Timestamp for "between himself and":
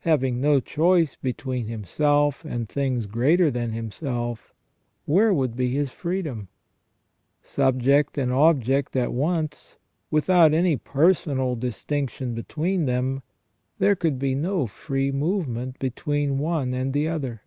1.14-2.66